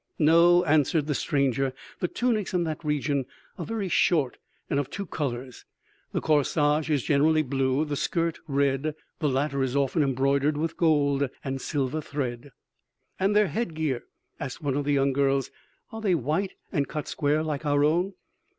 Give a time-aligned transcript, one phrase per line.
[0.17, 3.27] "No," answered the stranger; "the tunics in that region
[3.59, 5.63] are very short and of two colors.
[6.11, 8.95] The corsage is generally blue, the skirt red.
[9.19, 12.51] The latter is often embroidered with gold and silver thread."
[13.19, 14.05] "And their head gear?"
[14.39, 15.51] asked one of the young girls.
[15.91, 18.13] "Are they white and cut square like our own?"